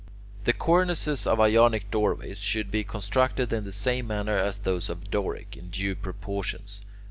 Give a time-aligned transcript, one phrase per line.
[0.45, 5.11] The cornices of Ionic doorways should be constructed in the same manner as those of
[5.11, 6.81] Doric, in due proportions.